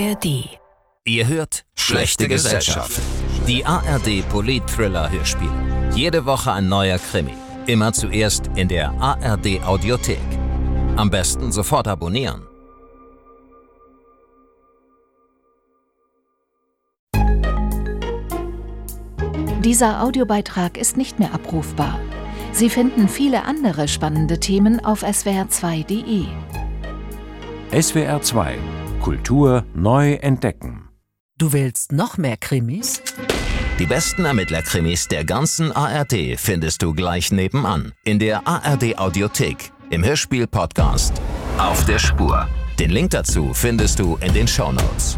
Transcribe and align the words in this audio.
ARD. 0.00 0.48
Ihr 1.04 1.26
hört 1.28 1.64
Schlechte 1.74 2.26
Gesellschaft. 2.26 2.98
Die 3.46 3.66
ARD 3.66 4.26
Polit-Thriller 4.30 5.10
Hörspiel. 5.10 5.50
Jede 5.94 6.24
Woche 6.24 6.52
ein 6.52 6.68
neuer 6.68 6.98
Krimi. 6.98 7.34
Immer 7.66 7.92
zuerst 7.92 8.46
in 8.54 8.68
der 8.68 8.92
ARD 8.98 9.62
Audiothek. 9.62 10.18
Am 10.96 11.10
besten 11.10 11.52
sofort 11.52 11.86
abonnieren. 11.86 12.46
Dieser 19.62 20.02
Audiobeitrag 20.02 20.78
ist 20.78 20.96
nicht 20.96 21.18
mehr 21.18 21.34
abrufbar. 21.34 22.00
Sie 22.52 22.70
finden 22.70 23.06
viele 23.06 23.44
andere 23.44 23.86
spannende 23.86 24.40
Themen 24.40 24.82
auf 24.82 25.02
swr2.de. 25.02 26.24
SWR 27.82 28.22
2 28.22 28.79
Kultur 29.00 29.64
neu 29.74 30.12
entdecken. 30.14 30.90
Du 31.38 31.54
willst 31.54 31.90
noch 31.90 32.18
mehr 32.18 32.36
Krimis? 32.36 33.00
Die 33.78 33.86
besten 33.86 34.26
Ermittlerkrimis 34.26 35.08
der 35.08 35.24
ganzen 35.24 35.72
ARD 35.72 36.36
findest 36.36 36.82
du 36.82 36.92
gleich 36.92 37.32
nebenan. 37.32 37.92
In 38.04 38.18
der 38.18 38.46
ARD 38.46 38.98
Audiothek. 38.98 39.72
Im 39.88 40.04
Hörspiel-Podcast. 40.04 41.14
Auf 41.56 41.84
der 41.86 41.98
Spur. 41.98 42.46
Den 42.78 42.90
Link 42.90 43.10
dazu 43.12 43.54
findest 43.54 43.98
du 43.98 44.18
in 44.20 44.34
den 44.34 44.46
Shownotes. 44.46 45.16